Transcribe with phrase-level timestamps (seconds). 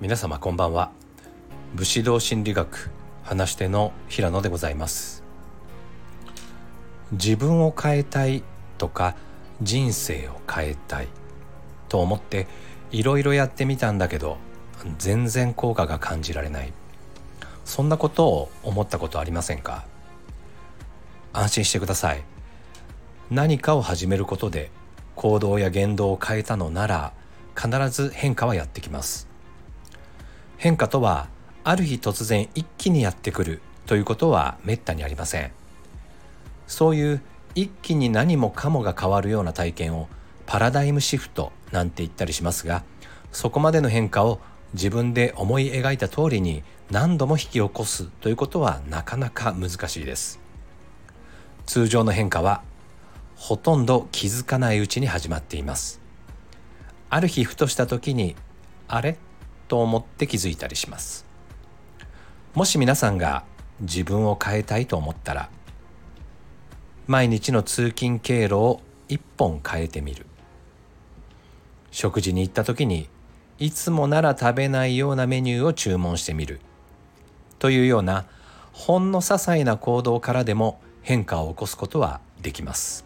[0.00, 0.90] 皆様こんばんは。
[1.74, 2.90] 武士道心理学
[3.22, 5.22] 話し手の平野でございます。
[7.12, 8.42] 自分を変えたい
[8.76, 9.14] とか
[9.62, 11.08] 人生を変えたい
[11.88, 12.48] と思って
[12.90, 14.36] いろいろやってみたんだけど
[14.98, 16.72] 全然効果が感じられない。
[17.64, 19.84] そんなことを思ったことありませんか？
[21.32, 22.24] 安心してください。
[23.30, 24.72] 何かを始めることで
[25.14, 27.12] 行動や言動を変えたのなら
[27.56, 29.32] 必ず変化はやってきます。
[30.64, 31.28] 変化とは
[31.62, 35.52] ある日突然一気にやってくるということはめったにありません。
[36.66, 37.22] そういう
[37.54, 40.08] 一気に何もかもが変わるような体験を
[40.46, 42.82] パラダイムシフトなんて言ったりしますが
[43.30, 44.40] そこまでの変化を
[44.72, 50.40] 自分で思い描いた通りに何度も引き起こすということはなかなか難しいです。
[51.66, 52.62] 通常の変化は
[53.36, 56.00] ほとんど気づかないうちに始まっています。
[57.10, 58.34] ある日ふとした時に
[58.88, 59.18] あれ？
[59.68, 61.26] と思って気づいたりします。
[62.54, 63.44] もし皆さんが
[63.80, 65.50] 自分を変えたいと思ったら
[67.06, 70.26] 毎日の通勤経路を一本変えてみる。
[71.90, 73.08] 食事に行った時に
[73.58, 76.60] いつもなら食べないようなメニューを注文してみる。
[77.58, 78.26] というような
[78.72, 83.04] ほんの些細な行動からでも変化を起こすことはできます。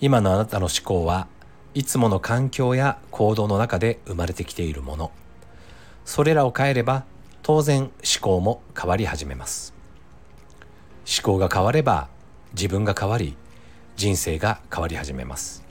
[0.00, 1.26] 今のあなたの思考は
[1.74, 5.10] いつもの環境や行動の中で生まれてきているもの。
[6.04, 7.04] それらを変えれば
[7.42, 9.72] 当然思考も変わり始めます。
[11.06, 12.08] 思考が変われば
[12.52, 13.36] 自分が変わり
[13.96, 15.64] 人生が変わり始めます。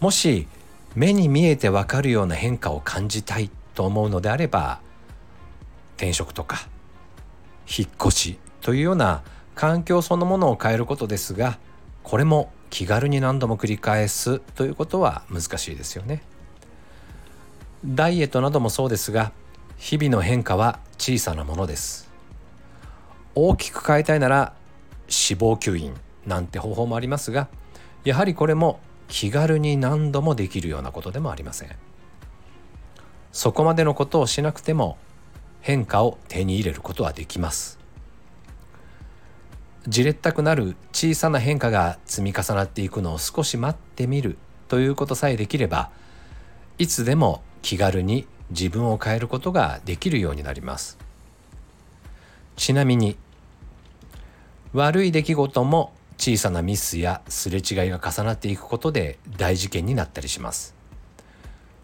[0.00, 0.46] もし
[0.94, 4.80] 目に見えてわかるような変化を感じたいと思うのであれば
[5.96, 6.68] 転職とか
[7.66, 9.22] 引っ越しというような
[9.54, 11.58] 環境そのものを変えることですが
[12.02, 16.22] これも気軽に何度も繰り返すということは難しいですよね。
[17.84, 19.32] ダイエットなどもそうですが
[19.76, 22.10] 日々の変化は小さなものです。
[23.34, 24.54] 大きく変えたいなら
[25.02, 25.94] 脂肪吸引
[26.26, 27.48] なんて方法もありますが
[28.04, 31.70] やはりこれも気軽に何度もできるようなことでもありません。
[33.32, 34.96] そこまでのことをしなくても
[35.60, 37.75] 変化を手に入れることはできます。
[39.88, 44.36] じれったくなる小さな変化が積み重なっていくのを少し待ってみる
[44.68, 45.90] ということさえできれば
[46.78, 50.98] いつでも気軽に自分を変えることができるようになります。
[52.56, 53.16] ちなみに
[54.72, 60.74] 悪い出来事も小さなミスやすれ違いが重なっていくことで大事件になったりします。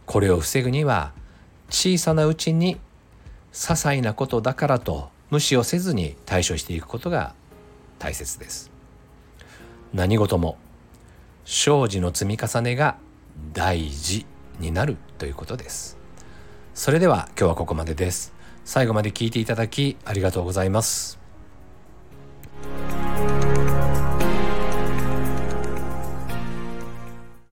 [0.06, 1.12] これを防ぐには
[1.70, 2.78] 小さなうちに些
[3.52, 7.34] 細なことだからと無視をせずに対処していくことが
[8.02, 8.72] 大切です。
[9.94, 10.58] 何事も
[11.44, 12.96] 生じの積み重ねが
[13.52, 14.26] 大事
[14.58, 15.98] になるということです。
[16.74, 18.32] それでは今日はここまでです。
[18.64, 21.21] 最後まで聞いていただきありがとうございます。